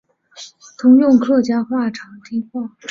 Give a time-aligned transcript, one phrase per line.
[0.79, 2.75] 通用客家语长汀话。